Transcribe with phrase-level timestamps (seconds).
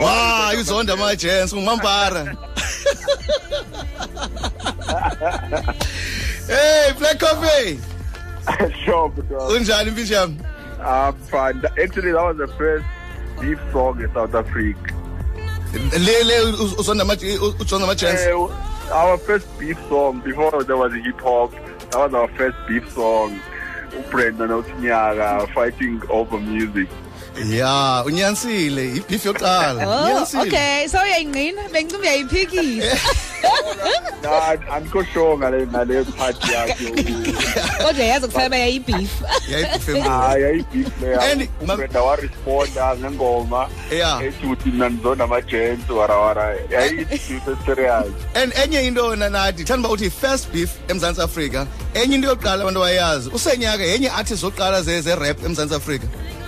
[0.00, 2.34] wa izonda ama-gens ngumampara
[6.48, 7.78] hey black coffee
[8.84, 9.12] sure,
[9.56, 10.38] unjani mfisha yami
[10.86, 11.62] I'm fine.
[11.82, 12.84] Actually, that was the first
[13.40, 14.92] beef song in South Africa.
[15.72, 16.42] le le
[16.78, 17.04] uzonda
[17.58, 18.48] uzonda ama-gens Uh,
[18.92, 21.52] our first beef song before there was hip hop.
[21.90, 23.40] That was our first beef song.
[24.10, 26.88] Brenda Notinyaga fighting over music.
[27.50, 32.96] ya unyanisile ibif yoqala unyanisile okay so uyayingqina bengicuma uyayiphikisa
[34.72, 36.90] andikho sure ngale ngale part yakhe
[37.82, 39.10] kodwa yazi kufanele yayibif
[39.50, 40.88] yayibif ah, yayibif
[41.30, 43.68] and umbrenda wa responda ngengoma
[44.22, 49.94] ethi uthi mina ndizona amajents warawara yayibif eh, serious and enye into nanadi thanda uba
[49.94, 51.66] uthi first beef eMzantsi Afrika.
[51.94, 56.06] Enye into yoqala abantu bayazi usenyaka yenye artist zoqala ze rap eMzantsi Afrika.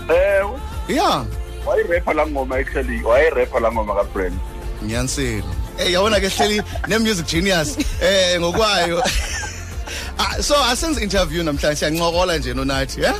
[0.08, 0.44] Eh
[0.88, 1.24] yeah
[1.66, 4.38] wayirepha la ngoma actually wayirepha la ngoma kabrand
[4.84, 5.44] ngiyanisile
[5.78, 9.02] eh yabona ke hleli ne music genius eh ngokwayo.
[10.18, 13.14] Ah, so asenze interview namhlanje siyancokola nje nonathi eh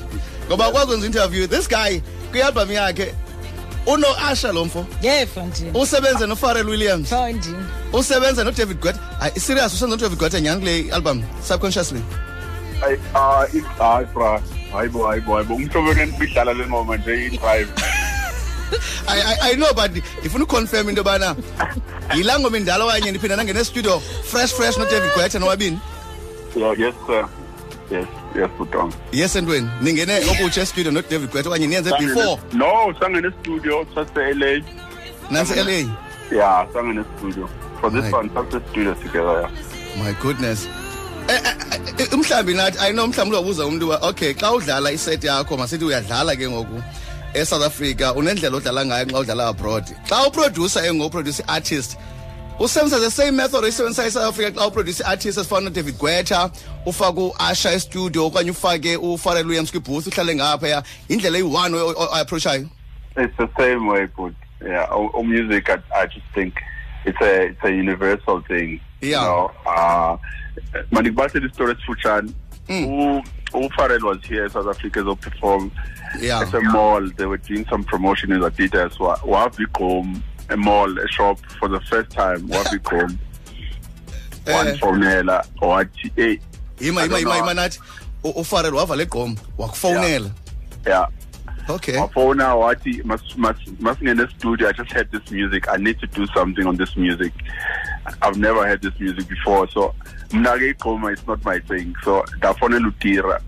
[0.48, 1.46] ngoba kwakwenza interview.
[1.46, 2.00] This guy
[2.32, 3.14] kwi-album yakhe
[3.86, 5.70] uno Asha lomfo yefo nje.
[5.74, 7.08] Usebenza no Pharrell Williams.
[7.08, 7.50] So nje.
[7.92, 9.00] Usebenza no David Guetta.
[9.20, 12.02] I serious usebenza no David Guetta nyanga kule album subconsciously?
[12.82, 14.40] Ay ah uh, ah bra
[14.76, 15.92] hayi bo hayi bo umhlobo
[16.24, 17.68] idlala le ngoma nje i-drive
[19.08, 21.36] I, I, I know but ndifuna uconfirm into yobana
[22.14, 25.78] yilaa ngoma indala okanye ndiphinda nangene studio fresh fresh nodavid Guetta nowabini
[26.56, 27.28] Yeah, yes sir.
[27.90, 28.92] Yes yes butong.
[29.12, 32.40] Yes entweni ningene okutsha estudio nodavid Guetta okanye niyenze before?
[32.52, 34.62] No sangene studio sase-la
[35.30, 35.84] nantsi-la
[36.32, 37.48] yeah sangene studio
[37.80, 39.50] for this one sase studio together yeah.
[40.02, 40.66] My goodness.
[41.28, 41.55] Eh, eh,
[41.98, 45.84] eh, umhlawumbi nathi i know mhlawumbi uzobuza umntu uba okay xa udlala iset yakho masithi
[45.84, 46.82] uyadlala ke ngoku
[47.34, 49.84] esouth africa unendlela odlala ngayo xa udlala abroad.
[50.08, 51.96] Xa uproducer ke ngoku uproduce i-artist
[52.58, 56.50] usebenzisa the same method oyisebenzisa esouth africa xa uproduce i-artist esifana nodavid gwetha
[56.86, 60.82] ufake uasha estudio okanye ufake ufarel williams kwibooth uhlale ngaphaya.
[61.08, 62.68] Indlela eyi-one oapproachayo
[63.16, 65.70] It's the same way, but yeah, or, or music.
[65.70, 66.54] I, I just think.
[67.06, 68.80] It's a it's a universal thing.
[69.00, 69.22] Yeah.
[69.22, 70.16] You know, uh,
[71.54, 72.34] story Fuchan.
[72.68, 73.22] Who
[73.52, 75.70] who Pharrell was here in South Africa to perform
[76.20, 76.40] Yeah.
[76.40, 77.08] at a mall.
[77.16, 78.98] They were doing some promotion in Adidas.
[78.98, 82.46] Wa- Wabicom a mall, a shop for the first time.
[82.48, 82.64] one
[84.72, 84.76] Eh.
[84.78, 86.38] formula or hey,
[86.78, 87.78] yima I yima yima yima nathi
[88.24, 90.30] uPharrell wavala egqom wakufowunela
[90.86, 91.06] yeah.
[91.68, 94.68] Okay phone now, wathi must must must in the studio.
[94.68, 95.68] I just heard this music.
[95.68, 97.32] I need to do something on this music.
[98.22, 99.94] I've never heard this music before, so
[100.30, 101.94] mnake Goma is not my thing.
[102.04, 103.40] So ndafonela uTira.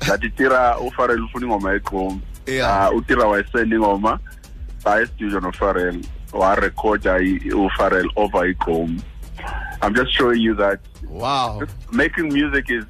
[0.00, 2.20] Ndathi Tira uPharrell ufuna ingoma yeGqom.
[2.46, 2.88] Yeah.
[2.88, 4.20] Uh, uTira wayesenda ingoma
[4.84, 6.04] by studio noPharrell.
[6.32, 7.20] Wa recorda
[7.52, 9.00] uPharrell over iGqom.
[9.82, 11.62] I'm just showing you that wow
[11.92, 12.84] making music is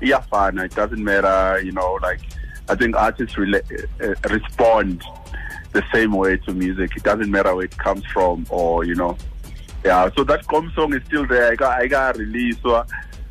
[0.00, 2.20] yeah iyafana it doesn't matter you know like
[2.72, 3.66] i think artists rela-
[4.06, 5.02] uh, respond
[5.72, 6.90] the same way to music.
[6.96, 9.16] It doesn't matter where it comes from or you know.
[9.84, 11.52] Yeah so that com song is still there.
[11.52, 12.58] I got i got release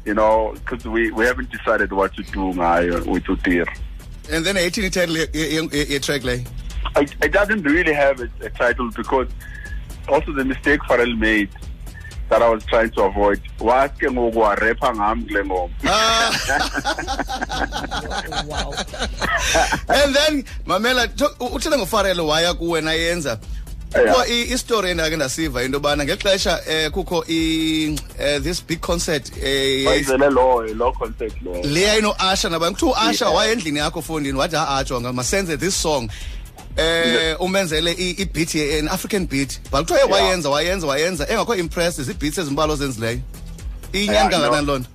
[0.05, 3.67] you know because we we haven't decided what to do ngayo with utir
[4.31, 6.47] and then ayithini ititle ye- ye- ye- ye-track leyo
[7.03, 9.27] it, it doesn't really have a, a title because
[10.07, 11.49] also the mistake Pharrell made
[12.29, 13.41] that I was trying to avoid.
[13.59, 15.73] Wathi ngoku warepha ngami kule ngoma.
[15.85, 16.31] Ah.
[19.89, 21.07] And then mamela
[21.39, 23.39] uthele ngofarelo waya kuwena yenza.
[23.93, 29.83] Kuba istori endake ndasiva into yobana ngexesha um kukho eh, this big concert eh,
[31.63, 36.09] le yayinoasha nabanye kuthiwa uasha waya endlini yakho fondini wathi ha-atsho masenze this song.
[36.79, 40.11] Eh umenzele i-beat an african beat but kuthiwa ye Yeah.
[40.11, 41.99] wayenza wayenza wayenza engakho impressed
[42.71, 43.19] ozenzileyo
[43.93, 44.73] inyani Yeah, kanganani no.
[44.73, 44.89] loo nto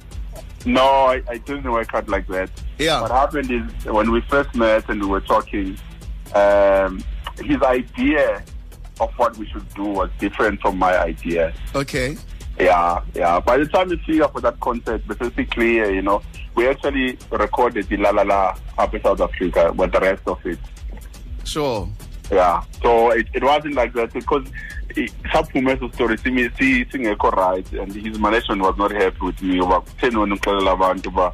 [0.67, 2.49] No, I, I didn't work out like that.
[2.79, 3.03] Yeah.
[3.03, 5.77] What happened is when we first met and we were talking,
[6.35, 7.03] um,
[7.45, 8.43] his idea
[8.99, 11.53] of what we should do was different from my idea.
[11.75, 12.17] okay
[12.59, 13.41] Yeah, yeah.
[13.41, 16.23] By the time we figure for that concert, basically clear, you know,
[16.55, 20.39] we actually recorded the La La La up in South Africa, but the rest of
[20.47, 20.59] it,
[21.45, 21.89] sure.
[22.33, 22.63] Yeah.
[22.83, 24.47] So it, it wasn't like that because
[25.33, 29.57] saphume story simi si singekho right and his management was not happy with me.
[29.57, 31.33] Uba kutheni wena abantu uba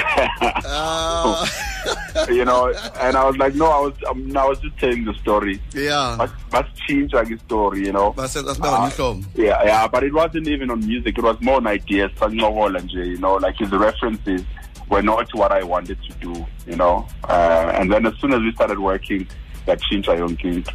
[0.00, 1.44] Ah,
[2.28, 5.14] you know and i was like no i was um, i was just telling the
[5.14, 5.60] story.
[5.74, 6.14] Yeah.
[6.18, 8.12] Must must change like a story you know.
[8.12, 11.66] Base- asiba ngumhlobo yeah yeah but it wasn't even on music it was more on
[11.66, 14.42] ideas sancokola nje you know like his references
[14.90, 18.40] were not what i wanted to do you know uh, and then as soon as
[18.40, 19.26] we started working
[19.66, 20.72] that changed yonke into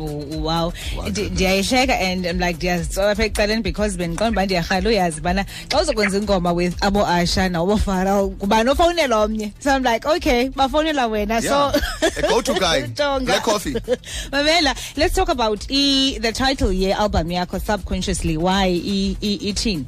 [0.00, 5.20] Oh, wow Ndi- ndiyayihleka and I'm like ndiyazitsola apha ecaleni because bendiqonda uba ndiyarhala uyazi
[5.20, 10.08] ubana xa uzokwenza ingoma with abo Usher nawobo farao kubani ofowunela omnye so i'm like
[10.08, 11.74] okay bafowunela wena so Yeah.
[12.18, 12.82] A go-to guy.
[12.94, 13.24] Jonga.
[13.26, 13.74] Black coffee.
[14.32, 19.84] mamela let's talk about i the title ye-album yakho subconsciously why i- i- ithini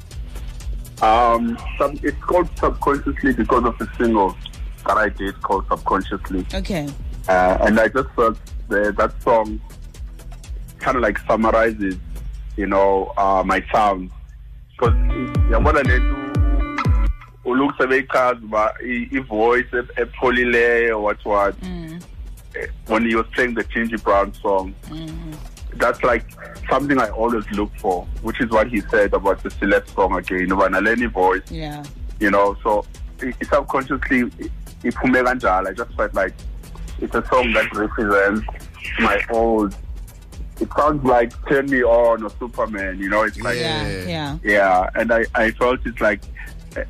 [1.03, 4.35] Um, sub, it's called subconsciously because of the single
[4.87, 6.89] that I did called subconsciously, okay.
[7.29, 8.39] Uh, and I just felt
[8.69, 9.61] the, that song
[10.79, 11.97] kind of like summarizes,
[12.57, 14.11] you know, uh, my sound.
[14.73, 14.95] Because
[15.51, 16.17] yabona lethu
[18.43, 21.55] uba i- i-voice ep- epholileyo what what.
[22.57, 24.73] Eh, when he was playing the Gingy Brown song
[25.79, 26.25] that's like
[26.71, 30.49] something I always look for which is what he said about the Celeste song again
[30.49, 31.83] uba naleni voice yeah
[32.21, 32.85] you know so
[33.23, 34.51] i- i- subconsciously i-
[34.89, 36.35] iphume kanjalo I just felt like
[37.01, 38.47] it's a song that represents
[39.01, 39.75] my old
[40.61, 44.05] it sounds like Turn Me On or Superman you know it's like yeah Yeah.
[44.07, 46.23] yeah yeah, and I, I felt it's like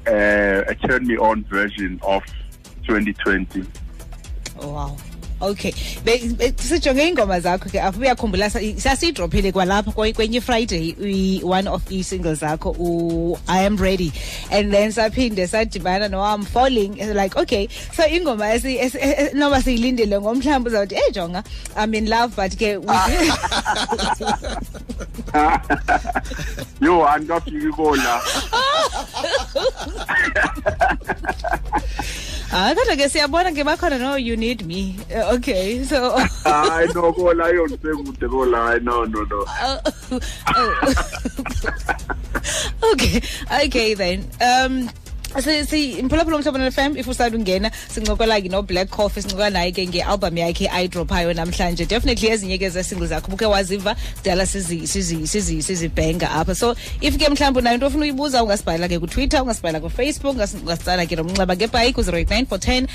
[0.07, 2.23] a, a turn me on version of
[2.87, 3.65] 2020.
[4.63, 4.97] wow
[5.41, 5.73] okay.
[6.57, 11.83] Sijonge iingoma zakho ke apho uyakhumbula sa- sasiyidrophile kwalapha kwe- kwenye friday i- one of
[11.93, 14.13] ii-singles zakho i am ready.
[14.51, 17.69] And then saphinde sadibana no i'm falling like okay.
[17.93, 18.47] So ingoma
[19.35, 21.45] noba siyilindele ngomhlawumbi uzawuthi hey jonga
[21.77, 23.31] i'm in love but ke we-
[26.81, 28.21] Yo, andikafiki kona.
[32.57, 37.13] Hayi kodwa ke siyabona ke bakhona no you need me Eh, okay so Hayi no
[37.13, 38.59] kona yondisekude kona.
[38.67, 39.45] Hayi no no no.
[39.47, 39.79] Oh,
[40.57, 40.71] oh.
[42.93, 43.21] okay
[43.65, 44.89] okay then um
[45.41, 50.39] mphulaphula umhlobo FM if usanda ungena sincokola ke no Black Coffee sincokola naye ke ngealbum
[50.39, 56.31] yakhe ayidrophayo namhlanje definitely ezinye ke zesingles zakho buke waziva kudala sizi sizi sizi sizibhenga
[56.31, 60.57] apha so if ke mhlawumbe unayo into ofuna uyibuza ungasibhalela ke ku-twitter ungasibhalela ku-facebook ungas-
[60.63, 62.87] ungasitsala ke nomnxeba ngebhayi ku-089 410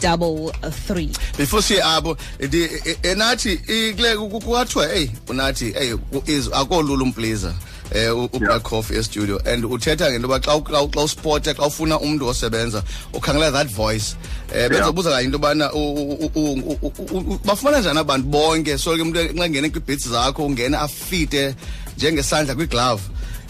[0.00, 1.08] 3333
[1.38, 6.22] before siye apho ndi- e- enathi i- kule ku- ku- kwathiwa hey unathi hey u-
[6.26, 7.54] is akolula umpleaser
[7.94, 9.38] eh u- ublack coffee estudio.
[9.46, 12.82] And uthetha ngento yoba xa u- xa u- xa uspota xa ufuna umntu osebenza
[13.12, 14.14] ukhangela that voice.
[14.54, 18.78] Eh benzobuza kanye into yobana u- u- u- u- u- u- bafumana njani abantu bonke?
[18.78, 21.54] So ke umntu xa ngene kwii-beats zakho ungene afite
[21.96, 23.02] njengesandla kwiglove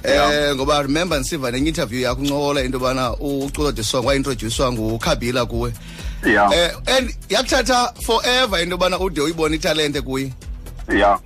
[0.04, 0.32] Yeah.
[0.50, 5.44] eh ngoba remember ndisiva nenye interview yakho uncokola into yobana uculo de song waintroducewa ngukhabila
[5.46, 5.72] kuwe.
[6.26, 6.52] Yeah.
[6.52, 10.32] eh and yakuthatha forever into yobana ude uyibone italente kuye.
[10.88, 11.18] Yeah.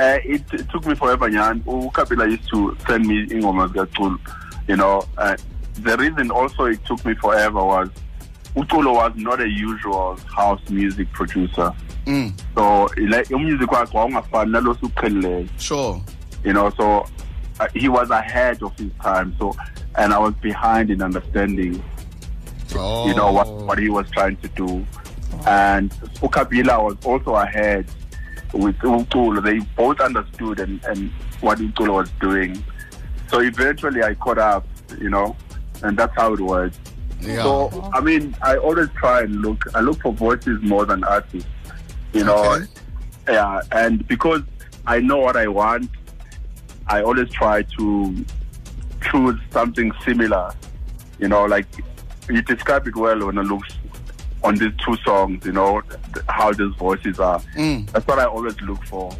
[0.00, 1.60] Uh, it, it took me forever, Nyan.
[1.64, 4.18] Ukabila used to send me in ingoma zikaculu.
[4.66, 5.36] You know, uh,
[5.82, 7.90] the reason also it took me forever was
[8.56, 11.72] Uculo was not a usual house music producer.
[12.06, 15.48] mm, So, like, wawungafani nalo usuqhelileyo.
[15.58, 16.00] sure
[16.44, 17.06] you know so
[17.60, 19.54] uh, he was ahead of his time so
[19.96, 21.82] and i was behind in understanding
[22.74, 23.06] oh.
[23.06, 24.84] you know what, what he was trying to do
[25.46, 25.90] and
[26.22, 27.84] ukabila was also ahead
[28.52, 29.42] with Utulo.
[29.42, 31.10] they both understood and, and
[31.40, 32.62] what Utulo was doing
[33.28, 34.66] so eventually i caught up
[34.98, 35.36] you know
[35.82, 36.72] and that's how it was
[37.20, 37.42] yeah.
[37.42, 39.64] so I mean, I always try and look.
[39.74, 41.50] I look for voices more than artists.
[42.14, 42.64] You know, Okay.
[43.28, 43.60] yeah.
[43.72, 44.40] And because
[44.86, 45.90] I know what I want,
[46.86, 48.24] I always try to
[49.10, 50.54] choose something similar.
[51.18, 51.66] You know, like
[52.30, 53.64] you describe it well when I look
[54.42, 55.44] on these two songs.
[55.44, 57.40] You know th- how these voices are.
[57.56, 57.90] Mm.
[57.90, 59.14] That's what I always look for.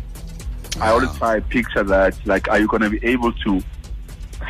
[0.80, 2.14] I always try to picture that.
[2.26, 3.60] Like, are you going to be able to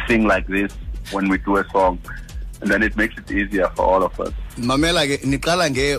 [0.07, 0.73] sing like this
[1.13, 1.99] when we do a song?
[2.61, 4.33] And then it makes it easier for all of us.
[4.63, 5.97] Mamela ke niqala nge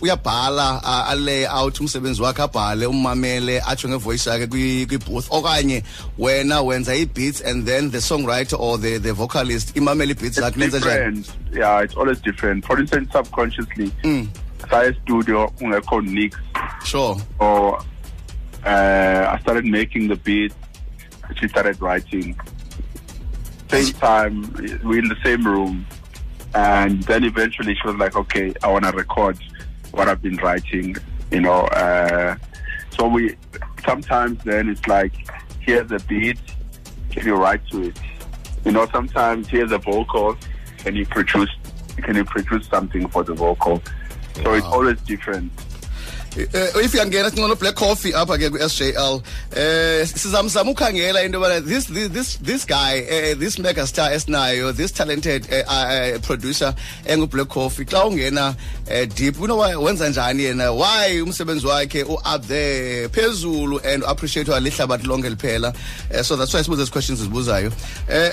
[0.00, 5.82] uyabhala a- alay out umsebenzi wakhe abhale ummamele atsho ngevoice yakhe kwi- kwibooth okanye
[6.18, 10.58] wena wenza ii-beats and then the songwriter or the, the vocalist imamele ii-beats It's zakhe
[10.60, 11.26] nenze njani different.
[11.56, 12.64] Yeah, it's always different.
[12.66, 14.28] For instance, subconsciously, Mm.
[14.70, 16.36] saya studio ungekho Nix.
[16.84, 17.78] sure So
[18.64, 20.52] uh, I started making the beat.
[21.40, 22.36] She started writing.
[23.70, 24.42] Same time,
[24.82, 25.86] we're in the same room.
[26.54, 29.38] And then eventually she was like, okay, I want to record
[29.92, 30.96] what I've been writing,
[31.30, 31.62] you know.
[31.66, 32.36] Uh,
[32.90, 33.36] so we,
[33.84, 35.12] sometimes then it's like,
[35.60, 36.38] here's a beat,
[37.10, 37.98] can you write to it?
[38.64, 40.36] You know, sometimes here's a vocal,
[40.78, 41.50] can you produce,
[41.96, 43.82] can you produce something for the vocal?
[44.42, 45.52] So it's always different.
[46.36, 49.22] Eh if uyangena sincono black coffee apha ke ku SJL
[49.56, 54.74] eh sizamzama ukhangela into bana this this this this guy uh, this mega star esinayo
[54.76, 56.74] this talented uh, uh, producer
[57.06, 58.54] engu black coffee xa ungena
[58.86, 60.72] uh, deep uno wenza njani yena?
[60.72, 65.74] Why umsebenzi wakhe u up there phezulu and appreciate wa lihlabathi lonke liphela.
[66.14, 67.72] Uh, so that's why sibuza ezi questions zibuzayo
[68.08, 68.32] eh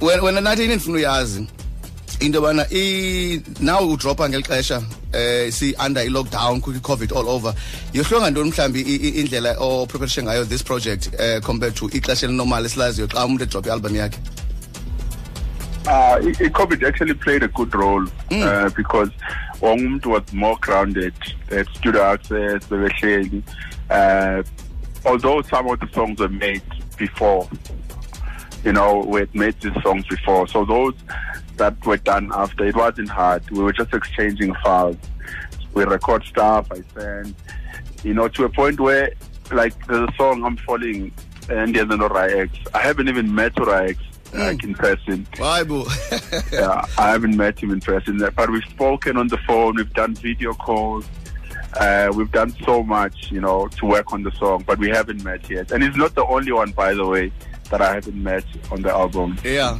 [0.00, 1.46] uh, wena nathi yini ndifuna uyazi?
[2.20, 4.82] Into bana i now udropa ngelixesha
[5.12, 7.54] eh si under i lockdown ku covid all over.
[7.92, 8.82] Yohlonga ntoni mhlambi
[9.20, 9.54] indlela
[9.88, 14.18] preparation ngayo this project eh compared to ixesha elinormal esilaziyo xa umuntu edrop i-album yakhe?
[15.86, 18.42] Uh, i COVID actually played a good role mm.
[18.42, 19.10] uh, because
[19.62, 21.14] umuntu was more grounded
[21.52, 22.60] at studio access
[23.90, 24.42] uh,
[25.04, 26.62] although some of the songs were made
[26.98, 27.48] before
[28.64, 30.48] you know we had made these songs before.
[30.48, 30.94] So those
[31.56, 32.64] that were done after.
[32.66, 33.48] It wasn't hard.
[33.50, 34.96] We were just exchanging files.
[35.74, 36.68] We record stuff.
[36.70, 37.34] I send,
[38.02, 39.12] you know, to a point where,
[39.52, 41.12] like, there's a song I'm falling,
[41.48, 42.48] and there's no I
[42.78, 44.00] haven't even met X.
[44.32, 44.38] Mm.
[44.38, 45.26] Like in person.
[45.38, 45.86] Bible.
[46.52, 49.76] yeah, I haven't met him in person, but we've spoken on the phone.
[49.76, 51.06] We've done video calls.
[51.78, 55.22] Uh, we've done so much, you know, to work on the song, but we haven't
[55.22, 55.70] met yet.
[55.70, 57.30] And he's not the only one, by the way,
[57.70, 59.36] that I haven't met on the album.
[59.44, 59.78] Yeah.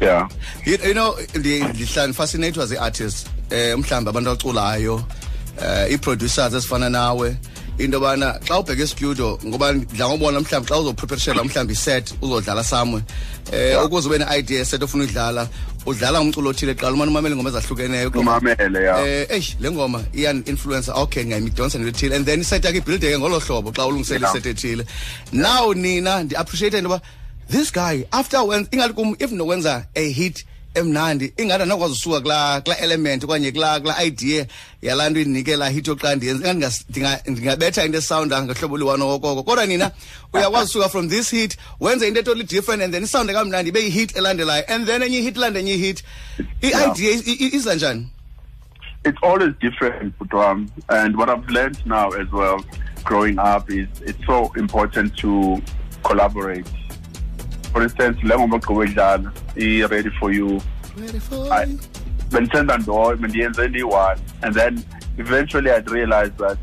[0.00, 0.28] Yeah.
[0.64, 5.04] You, you know ndihlala fascinated was i-artist eh mhlawumbe abantu abaculayo
[5.62, 7.36] eh i-producers ezifana nawe.
[7.78, 13.02] Into bana xa ubheka estudio ngoba ndla ngobona mhlawumbe xa uzoprepareshela mhlawumbe iset uzodlala samwe
[13.52, 15.48] eh ukuze ube ne-idea set ofuna udlala
[15.86, 20.42] udlala ngumculo othile qala umane umamele ingoma ezahlukeneyo umamele ya eh eish le ngoma iyan
[20.46, 24.46] influencer okay ngayimidonsa nento ethile and then iset yakhe ibuildeke ngolo hlobo xa ulungisela iset
[24.46, 24.86] ethile.
[25.32, 27.00] Now nina ndi appreciate into ba
[27.48, 32.60] this guy after when ingathi kum if nokwenza a hit emnandi ingani anakwazi usuka kula
[32.60, 34.46] kula element okanye kula kula idea
[34.82, 36.48] yalaa nto indinike laa hit yokuqala ndiyenza
[36.96, 39.42] ingani ndingabetha into esawunda ngehlobo liwano okoko.
[39.42, 39.90] Kodwa nina
[40.32, 44.16] uyakwazi usuka from this hit wenze into etotally different and then isawunde kamnandi ibe yihit
[44.16, 44.64] elandelayo.
[44.68, 46.02] And then enye ihit ilande enye ihit.
[46.62, 47.12] I-idea
[47.52, 48.08] iza njani?
[49.04, 50.68] It's always different Putwam.
[50.88, 52.60] and what i've learned now as well
[53.04, 55.62] growing up is it's so important to
[56.02, 56.66] collaborate
[57.76, 58.86] for instance le ngoma ogqoke
[59.56, 60.60] i-ready for you.
[62.30, 64.84] Bendithanda ndo bendiyenze ndiyi-one and then
[65.18, 66.58] eventually i'd realize that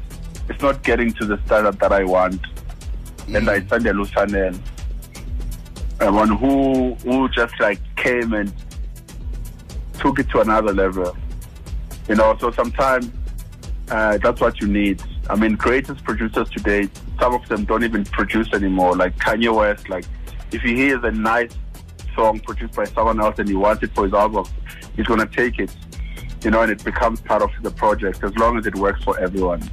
[0.49, 2.41] it's not getting to the standard that i want
[3.27, 3.37] mm.
[3.37, 4.55] and ayithandela uchannel
[5.99, 8.51] one who who just like came and
[9.99, 11.15] took it to another level.
[12.09, 13.11] You know so sometimes
[13.89, 15.01] uh, that's what you need.
[15.29, 16.89] I mean greatest producers today
[17.19, 20.05] some of them don't even produce anymore like kanye west like
[20.53, 21.51] if he hears a nice
[22.15, 24.45] song produced by someone else and he wants it for his album,
[24.95, 25.75] he's going to take it,
[26.43, 29.19] you know, and it becomes part of the project as long as it works for
[29.19, 29.67] everyone.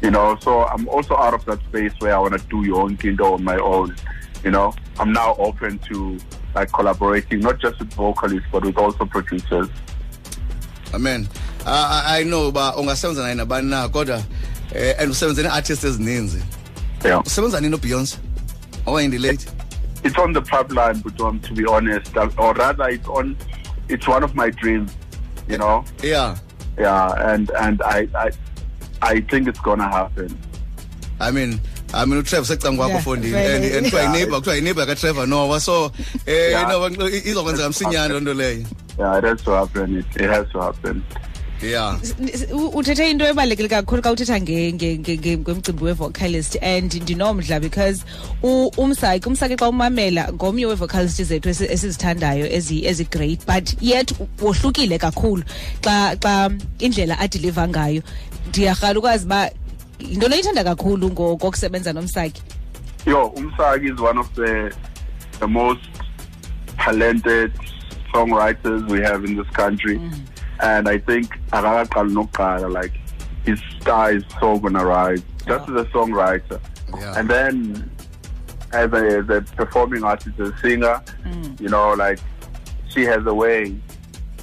[0.00, 2.82] You know, so I'm also out of that space where I want to do your
[2.82, 3.94] own thing on my own.
[4.42, 6.18] You know, I'm now open to
[6.54, 9.68] like collaborating, not just with vocalists, but with also producers.
[10.92, 11.28] Amen.
[11.64, 14.22] Uh, I know uba ungasebenza naye nabani na kodwa
[14.74, 16.42] eh and usebenza ne-artist ezininzi
[17.04, 18.18] yeah usebenza nini ubeyonce
[18.86, 19.46] awayindi late
[20.04, 23.36] it's on the pipeline, but um, to be honest, uh, or rather, it's on.
[23.88, 24.96] It's one of my dreams,
[25.48, 25.84] you know.
[26.02, 26.36] Yeah.
[26.78, 28.30] Yeah, and and I I,
[29.02, 30.36] I think it's gonna happen.
[31.20, 31.60] I mean.
[31.94, 35.92] I mean uTrevor secanga kwakho fondini and and kuthiwa ineighbor kuthiwa ineighbor kaTrevor Noah so
[36.26, 38.66] eh you know izokwenza msinyane lonto leyo
[38.98, 41.02] yeah it has to happen it, it has to happen
[41.62, 41.98] yeah.
[42.74, 44.40] Uthethe into ebalulekile kakhulu xa uthetha
[45.38, 48.04] ngomcimbi we-vocalist and ndinomdla because
[48.42, 55.42] umsaki umsaki xa umamela ngomnye wee-vocalist zethu esizithandayo ezi-great but yet wohlukile kakhulu
[55.82, 58.02] xa xa indlela adiliva ngayo.
[58.48, 59.50] Ndiyarhala ukwazi uba
[60.00, 62.42] yinto noyithanda kakhulu ngokusebenza nomsaki.
[63.06, 64.72] Yo umsaki is one of the
[65.40, 65.88] the most
[66.78, 67.52] talented
[68.12, 69.98] songwriters we have in this country.
[69.98, 70.31] Mm.
[70.62, 71.38] And I think
[72.70, 72.92] like
[73.44, 75.22] his star is so gonna rise.
[75.46, 76.60] Just as a songwriter,
[76.94, 77.18] yeah.
[77.18, 77.90] and then
[78.72, 81.60] as a, as a performing artist, a singer, mm.
[81.60, 82.20] you know, like
[82.88, 83.74] she has a way,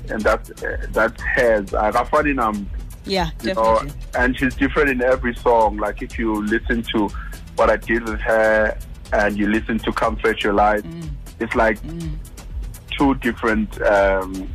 [0.10, 0.46] and that
[0.94, 2.66] that has Rafaninam.
[3.06, 3.88] Yeah, you definitely.
[3.88, 5.78] know, and she's different in every song.
[5.78, 7.08] Like if you listen to
[7.56, 8.78] what I did with her,
[9.14, 11.10] and you listen to "Come Fetch Your Life," mm.
[11.40, 12.12] it's like mm.
[12.92, 14.50] two different um,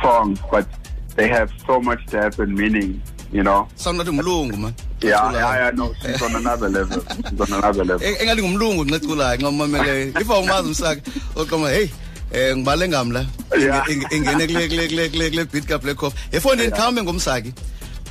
[0.00, 0.68] songs, but
[1.16, 3.00] they have so much depth and meaning,
[3.32, 3.68] you know.
[3.76, 4.74] Sound like umlungu man.
[5.02, 7.02] Yeah, yeah, yeah, no, she's on another level.
[7.30, 8.06] She's on another level.
[8.06, 10.08] Engathi ngumlungu nceculayo ngomamele.
[10.20, 11.00] If awumazi umsaka,
[11.36, 11.88] oqoma hey
[12.32, 13.26] eh ngibale ngami la.
[14.10, 17.52] Ingene kule kule kule kule kule beat ka black coffee efondini khawume ngomsaki.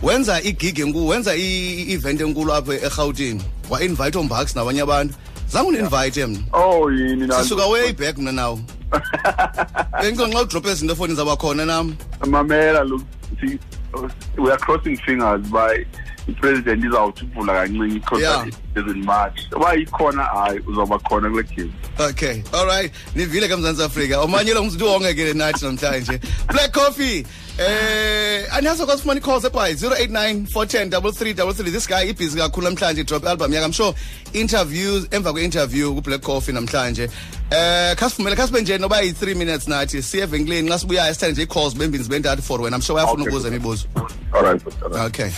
[0.03, 5.13] Wenza igig enkulu wenza i- i-event enkulu apha eRhawutini wa-invite ombax nabanye abantu.
[5.51, 6.39] Zange uninvite mna.
[6.53, 7.43] Oh yini na.
[7.43, 8.59] sisuka way back mna nawo
[10.01, 11.95] bengiconxa udrophe ezinto efowunini zabakhona nam.
[12.27, 13.01] Mamela look
[13.41, 13.59] see
[13.93, 15.85] uh, we are crossing fingers by
[16.27, 19.39] i-president izawuthi uvula kancinci i-contract is in March.
[19.55, 21.73] Uba ikhona hayi uzoba khona kule game.
[21.99, 22.91] okay all right.
[23.15, 24.21] Nivile ke mzantsi afrika.
[24.21, 26.19] Omanyelwa ngumntu wonke ke nathi namhlanje.
[26.47, 27.25] Black coffee
[27.59, 33.53] eh aniyazi kwasifumana i-calls ebhayi 089 410 3333 this guy ibhizi kakhulu namhlanje drop album
[33.53, 33.93] i'm sure
[34.33, 37.09] interviews emva kwe-interview kublack coffee namhlanje.
[37.51, 41.75] Eh khasivumele khasibe nje noba yi-3 minutes nathi siye evenkileni nxa sibuyayo sithande nje i-calls
[41.75, 42.75] bembini zibe ntathu for wena.
[42.77, 43.27] I'm sure I bayafuna Okay.
[43.27, 43.85] ukubuza imibuzo.
[44.33, 44.61] All right.
[44.83, 45.05] All right.
[45.07, 45.31] okay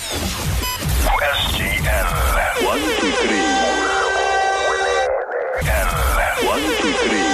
[1.01, 2.08] SGL.
[2.65, 3.48] One, two, three.
[5.65, 5.89] L.
[6.48, 7.31] One, two, three.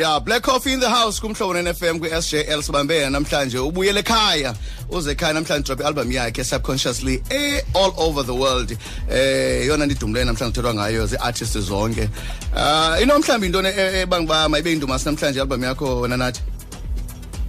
[0.00, 4.54] ya black coffee in the house kumhlobo ne-fm kwi-sjl sibambe yena namhlanje ubuyele ekhaya
[4.90, 8.76] uze ekhaya namhlanje drop i-album yakhe subconsciously eh, all over the world
[9.10, 12.08] eh yona ndidumileyo namhlanje kuthethwa ngayo zii-artist zonke
[12.56, 16.40] uh ino mhlawumbi intoni e- ebanguba mayibe indumasi namhlanje i-album yakho wena nathi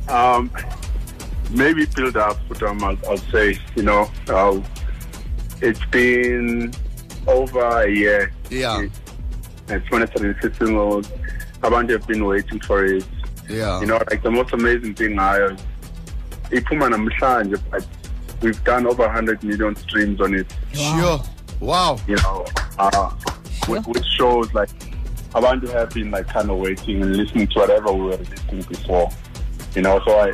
[0.09, 0.49] Um,
[1.49, 4.59] maybe build up, but um, I'll, I'll say, you know, uh,
[5.61, 6.73] it's been
[7.27, 8.31] over a year.
[8.49, 8.81] Yeah.
[8.81, 8.91] It-
[9.71, 11.07] It's in singles.
[11.61, 13.05] Abantu have been waiting for it.
[13.47, 15.37] yeah You know, like the most amazing thing I
[16.49, 17.85] iphuma namhlanje, but
[18.41, 20.47] we've done over 100 million streams on it.
[20.73, 21.21] sure
[21.59, 22.45] wow You know,
[22.79, 23.11] uh,
[23.67, 24.69] which, which shows like
[25.35, 29.09] Abantu have been like kind of waiting and listening to whatever we were listening before.
[29.75, 30.31] You know, so I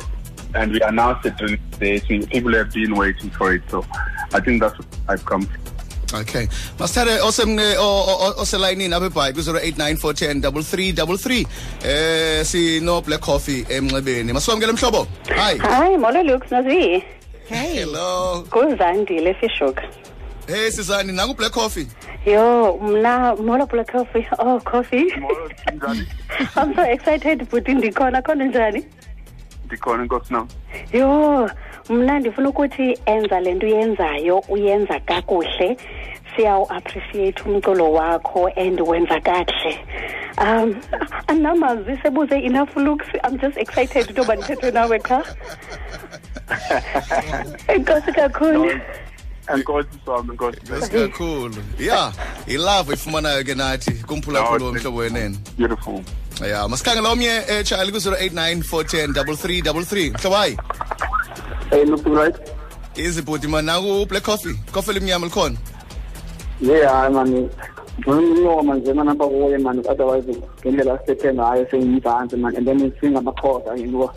[0.54, 2.04] and we announced it release date.
[2.10, 3.84] and People have been waiting for it, so
[4.34, 5.42] I think that's what I've come.
[5.46, 6.20] from.
[6.20, 6.46] okay.
[6.78, 11.46] Masithathe osemne o- o- o- oselayinini apha ebhayi kwi-089 410 3333
[11.84, 15.06] eh sino black coffee emnxebeni masiwamkele mhlobo.
[15.36, 17.02] Hayi hayi molo lux nozi
[17.48, 17.74] hey.
[17.74, 18.44] Hello.
[18.48, 19.80] Nguzandile fishuk
[20.46, 21.86] hey sizani nangu black coffee.
[22.26, 24.26] Yo mna molo black coffee.
[24.38, 25.06] Oh coffee.
[26.56, 28.84] I'm so excited bhuti ndikhona khona njani
[29.66, 30.48] Ndikhona inkosi nam.
[30.92, 31.50] yo
[31.90, 35.76] mna ndifuna ukuthi enza le nto uyenzayo uyenza kakuhle.
[36.36, 39.78] Siyawuappreciate umculo wakho and wenza kakuhle
[40.38, 40.76] um
[41.28, 43.06] andinamazwi sebuze enough looks.
[43.24, 45.24] I'm just excited into yoba ndithethwe nawe qha
[47.68, 48.80] enkosi kakhulu.
[49.54, 50.90] Enkosi sami, enkosi.
[50.90, 51.56] kakhulu.
[51.78, 52.12] Ya
[52.46, 55.38] ilove ifumanayo ke nathi kumphulaphula womhlobo wenene.
[55.58, 56.02] Beautiful.
[56.50, 60.56] Ya masikhangela omnye charlie ku-089 410 3333 mhlobo hayi
[61.70, 62.36] Hey, look right.
[62.94, 65.56] izibhudi mani naku black coffee coffee elimnyama likhona
[66.60, 67.48] Yeah, hayi mani.
[68.08, 73.76] Ngiyoma nje mana apha kuye mani otherwise ngendlela sithethe ngayo sengimzansi mani and then singamakhosa
[73.76, 74.10] yinto.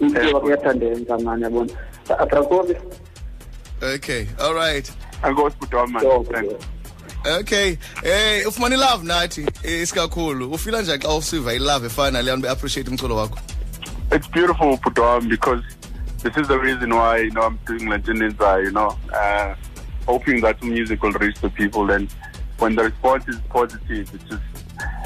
[0.00, 1.70] Impilo kuyathandeka mani yabona.
[2.18, 2.74] Atrakobi.
[3.94, 4.92] okay all right
[5.24, 6.02] Enkosi butwami man.
[7.24, 12.90] Okay eh ufumana ilove nathi eh, isikakhulu ufila njani xa usiva ilove efana leyo be-appreciate
[12.90, 13.38] umculo wakho
[14.14, 15.62] It's beautiful, Putwam, because
[16.22, 18.20] this is the reason why you know I'm doing legends.
[18.34, 19.54] Legendinza, you know, uh,
[20.06, 21.90] hoping that music will reach the people.
[21.90, 22.10] And
[22.58, 24.42] when the response is positive, it's just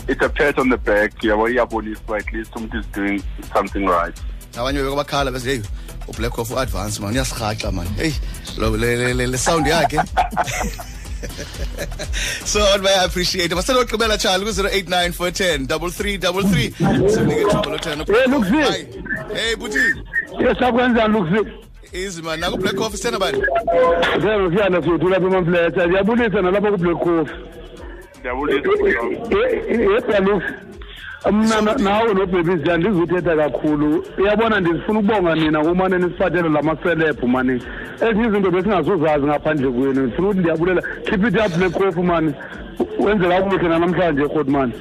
[0.08, 1.22] it's a pat on the back.
[1.22, 3.22] Yeah, well, yeah, but at least somebody is doing
[3.54, 4.14] something right.
[4.56, 5.62] abanye beke bakhala bese heyi
[6.08, 8.14] ublack coffee uadvance man uyasirhaxa man heyi
[8.58, 10.00] lo- le- le- le le sound yakhe
[12.44, 13.52] so abantu baya-appreciate it.
[13.52, 18.86] okugqibela tshali ku-089 410 3333 simnike ithuba lothena Hey, Luxy.
[19.34, 19.78] hey buti
[20.40, 21.50] yesakwenzani lukusi
[21.92, 23.38] easy man naku-black coffee sithena bani
[24.22, 27.34] sengikuyana siyothu lapha emamfletha ndiyabulisa nalapha ku-black coffee.
[28.20, 30.40] Ndiyabulisa, Putwam.
[31.26, 34.04] Yedwa lukusi mna na- nawe nobhebisi ndizuthetha kakhulu.
[34.18, 37.62] Uyabona ndifuna ukubonga nina kumane nisiphathele la maselebhu mani.
[38.00, 40.82] Ezinye izinto besingazuzazi ngaphandle kwenu ndifuna ukuthi ndiyabulela.
[41.04, 42.34] Keep it up black coffee mani.
[42.98, 44.72] Wenze kakuhle nanamhlanje rhoti mani.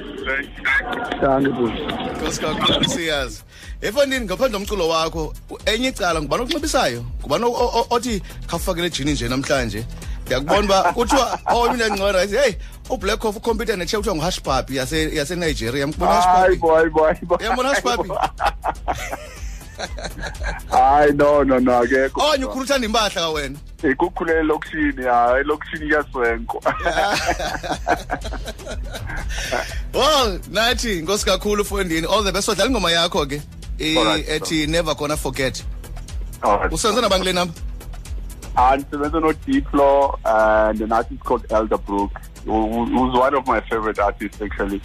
[1.22, 1.82] Danke bhuti
[2.20, 3.42] nkosi kakhulu siyazi
[3.82, 8.86] efondini ngaphandle omculo wakho u- enye icala ngubani okunxibisayo ngubani o- o- o- othi khawufakele
[8.86, 9.84] ejini nje namhlanje?
[10.26, 12.56] ndiyakubona uba kuthiwa oh, owemina ngcono ayithi heyi
[12.90, 14.76] ublack oh, of ucompyuter netshe kuthiwa nguhashbabhi
[15.16, 15.80] yasenigeria.
[15.80, 18.10] Yamkubona hashbabhiyambona hashbabhi
[20.70, 23.58] hayi no no no akekho oh, onye ukhula uthanda impahla ka wena?
[23.82, 26.62] Eh, Ikukhulela elokishini ya elokishini kuyaswenko
[29.94, 32.46] well nathi inkosi kakhulu fondini all the best.
[32.46, 33.42] Sodlala ingoma yakho ke
[33.78, 35.64] e-, ethi never gonna forget.
[36.70, 37.54] Usenze nabantu le namba
[38.58, 42.10] And Sevenza no Diplo and an artist called Elderbrook,
[42.44, 44.80] who, who- who's one of my favorite artists actually.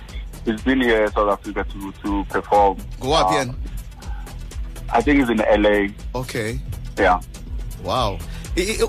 [0.45, 2.77] He's been here in South Africa to, to perform.
[2.99, 3.53] ngowaphi Uh, yena
[4.93, 5.87] I think he's in LA.
[6.15, 6.59] okay.
[6.97, 7.19] Yeah.
[7.83, 8.17] Wow.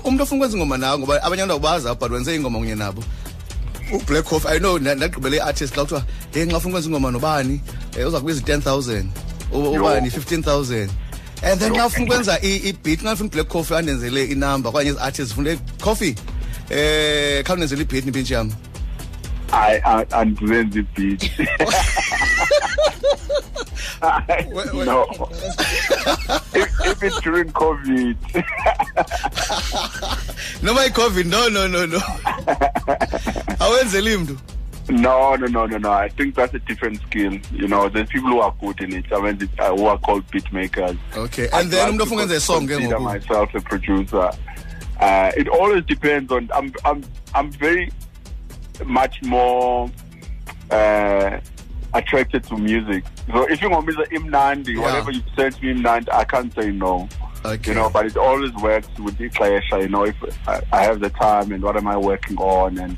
[0.03, 3.03] Umuntu ofuna ukwenza ingoma nawe ngoba abanye abantu abazi but wenze ingoma kunye nabo.
[3.93, 7.61] Ublack coffee i know ndagqibele i-artist xa kuthiwa hey nxa ufuna ukwenza ingoma nobani?
[7.97, 9.09] Um uza kubiza i-ten thousand
[9.51, 10.09] ubani?
[10.11, 10.91] Fifteen thousand
[11.43, 15.27] and then xa ufuna ukwenza i- i-beat nxa ufuna black coffee andenzele inumber okanye ezi-artist
[15.29, 16.15] zifuna coffee
[16.71, 18.51] um khawundenzele i-beat nipintshi yam
[19.55, 21.31] I, I andizenzi beat.
[24.51, 24.85] Wait, wait.
[24.85, 25.05] no.
[26.53, 28.17] if, if it's during COVID,
[30.63, 32.01] noma i-covid no no no no
[33.59, 34.37] awenzeli mntu
[34.89, 35.91] no, no, no, no, no.
[35.91, 37.33] I think that's a different skill.
[37.51, 39.05] You know, there's people who are good in it.
[39.11, 40.97] I mean, uh, who are called beat makers.
[41.15, 44.31] okay and then I'm ofuna ukwenza isong ke consider myself a producer.
[44.99, 46.49] Uh, it always depends on.
[46.53, 46.71] I'm.
[46.85, 47.03] I'm.
[47.35, 47.91] I'm very
[48.85, 49.89] much more
[50.71, 51.39] uh,
[51.93, 53.03] attracted to music.
[53.31, 54.81] So if you want me to imnandi, Yeah.
[54.81, 57.07] whatever you send me imnandi, I can't say no.
[57.45, 59.71] okay You know, but it always works with the clash.
[59.71, 60.15] You know, if
[60.47, 62.97] I, I have the time and what am I working on, and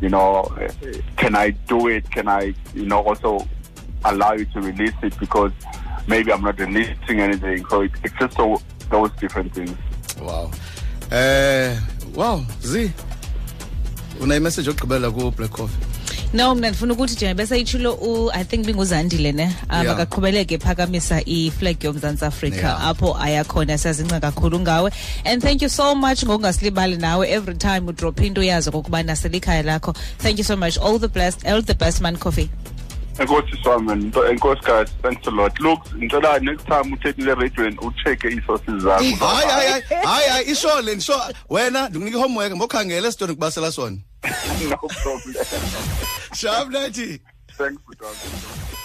[0.00, 0.68] you know, uh,
[1.16, 2.10] can I do it?
[2.10, 3.46] Can I, you know, also
[4.04, 5.52] allow you to release it because
[6.06, 7.66] maybe I'm not releasing anything.
[7.66, 9.76] So it, it's just so, those different things.
[10.22, 10.50] wow
[11.10, 11.78] eh
[12.14, 12.90] wow zi
[14.20, 15.87] unayi-message yokugqibela ku-black coffee
[16.34, 20.62] no mna ndifuna ukuthi njengoba besayitshilo i think binguzandile ne makaqhubeleke Yeah.
[20.66, 22.84] phakamisa ephakamisa iflag yomzantsi afrika Yeah.
[22.86, 24.92] apho aya khona siyazinca kakhulu ngawe
[25.24, 29.94] and thank you so much ngokungasilibali nawe every time udrophe into uyazi okokubana selikhaya lakho
[30.18, 32.50] thank you so much all the best all the best man coffee
[33.18, 35.60] Enkosi swaman nto- enkosi guys, thanks a lot.
[35.60, 39.02] Look, ngicela next time uthekile radioweni ucheck ii-sources zakho.
[39.02, 39.14] hayi
[39.48, 43.96] hayi hayi hayi hayi le ndisho wena ndikunika i-homework ngokhangela esitoni ndikubasela sona
[44.68, 45.34] no problem.
[46.34, 47.20] shap nathi
[47.56, 48.77] Thanks for talking.